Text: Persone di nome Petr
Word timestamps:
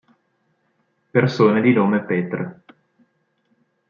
Persone 1.11 1.61
di 1.61 1.73
nome 1.73 2.03
Petr 2.03 2.61